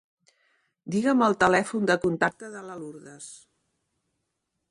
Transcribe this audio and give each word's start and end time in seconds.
Digues-me 0.95 1.27
el 1.31 1.35
telèfon 1.43 1.85
de 1.91 1.97
contacte 2.07 2.51
de 2.55 2.65
la 2.71 2.79
Lourdes. 2.85 3.31